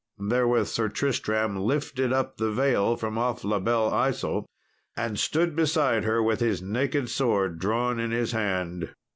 [0.17, 4.47] Therewith Sir Tristram lifted up the veil from off La Belle Isault,
[4.97, 8.89] and stood beside her with his naked sword drawn in his hand.